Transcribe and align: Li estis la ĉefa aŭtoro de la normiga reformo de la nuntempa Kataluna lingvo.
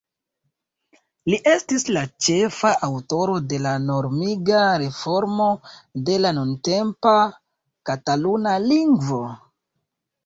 Li 1.31 1.37
estis 1.51 1.83
la 1.97 2.01
ĉefa 2.27 2.71
aŭtoro 2.87 3.35
de 3.51 3.59
la 3.67 3.73
normiga 3.83 4.63
reformo 4.85 5.51
de 6.09 6.17
la 6.25 6.33
nuntempa 6.39 7.15
Kataluna 7.91 8.57
lingvo. 8.69 9.25